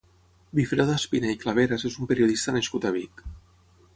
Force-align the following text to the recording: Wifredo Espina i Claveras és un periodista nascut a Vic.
Wifredo 0.59 0.93
Espina 0.99 1.29
i 1.33 1.35
Claveras 1.43 1.85
és 1.91 1.99
un 2.03 2.09
periodista 2.13 2.57
nascut 2.57 2.87
a 2.87 2.95
Vic. 2.99 3.25